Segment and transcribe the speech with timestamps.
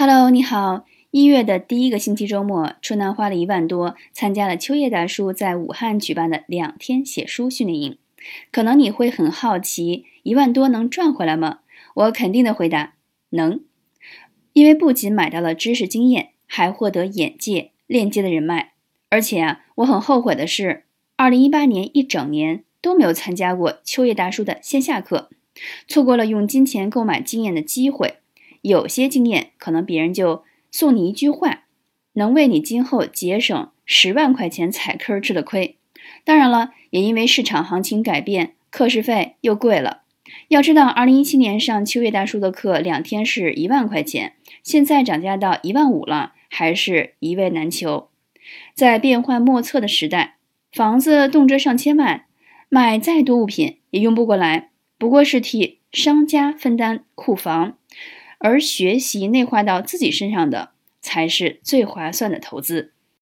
[0.00, 0.86] Hello，你好。
[1.10, 7.98] 一月的第一个星期周末，春楠花了一万多参加了秋叶大叔在武汉举办的两天写书训练营。
[8.52, 11.58] 可能你会很好奇，一万多能赚回来吗？
[11.94, 12.94] 我肯定的回答，
[13.30, 13.60] 能。
[14.52, 18.74] 因为不仅买到了知识经验，还获得眼界、链接的人脉。
[19.10, 20.84] 而且啊，我很后悔的是，
[21.16, 25.28] 二零一八年一整年都没有参加过秋叶大叔的线下课，
[25.88, 28.18] 错过了用金钱购买经验的机会。
[28.62, 31.64] 有些经验可能别人就送你一句话，
[32.14, 35.76] 能为你今后节省十万块钱踩坑吃的亏。
[36.24, 40.02] 当然了，也因为市场行情改变，课时费又贵了。
[40.48, 48.08] 要知道，二零一七年上秋叶大叔的课两天是一万块钱，现在涨价到一万五了，还是一位难求。
[48.74, 50.36] 在变幻莫测的时代，
[50.72, 52.24] 房子动辄上千万，
[52.68, 57.78] 买再多物品也用不过来，不过是替商家分担库房。
[58.38, 60.70] 而学习内化到自己身上的，
[61.00, 62.92] 才是最划算的投资。